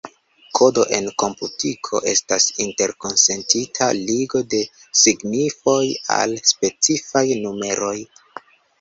[0.59, 4.65] Kodo en komputiko estas interkonsentita ligo de
[5.05, 5.81] signifoj
[6.19, 7.97] al specifaj numeroj.